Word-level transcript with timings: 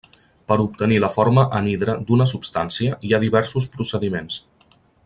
Per 0.51 0.55
obtenir 0.63 0.97
la 1.03 1.09
forma 1.17 1.43
anhidra 1.59 1.97
d'una 2.09 2.29
substància 2.33 2.99
hi 3.09 3.13
ha 3.13 3.21
diversos 3.27 3.71
procediments. 3.77 4.43